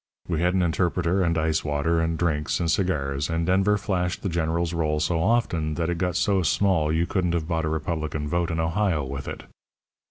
We 0.27 0.41
had 0.41 0.55
an 0.55 0.63
interpreter, 0.63 1.21
and 1.21 1.37
ice 1.37 1.63
water, 1.63 1.99
and 2.01 2.17
drinks, 2.17 2.59
and 2.59 2.71
cigars, 2.71 3.29
and 3.29 3.45
Denver 3.45 3.77
flashed 3.77 4.23
the 4.23 4.29
General's 4.29 4.73
roll 4.73 4.99
so 4.99 5.21
often 5.21 5.75
that 5.75 5.91
it 5.91 5.99
got 5.99 6.15
so 6.15 6.41
small 6.41 6.91
you 6.91 7.05
couldn't 7.05 7.35
have 7.35 7.47
bought 7.47 7.65
a 7.65 7.69
Republican 7.69 8.27
vote 8.27 8.49
in 8.49 8.59
Ohio 8.59 9.03
with 9.05 9.27
it. 9.27 9.43